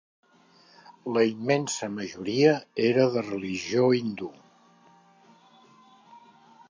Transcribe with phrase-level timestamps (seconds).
[1.17, 2.55] La immensa majoria
[2.87, 4.31] era de religió hindú.